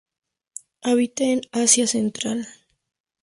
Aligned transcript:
Habita 0.81 1.25
en 1.25 1.41
Asia 1.51 1.85
Central. 1.85 2.47